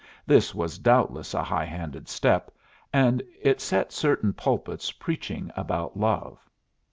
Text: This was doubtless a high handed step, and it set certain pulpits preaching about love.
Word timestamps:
This 0.25 0.55
was 0.55 0.79
doubtless 0.79 1.35
a 1.35 1.43
high 1.43 1.65
handed 1.67 2.09
step, 2.09 2.49
and 2.91 3.21
it 3.39 3.61
set 3.61 3.91
certain 3.91 4.33
pulpits 4.33 4.91
preaching 4.91 5.51
about 5.55 5.95
love. 5.95 6.39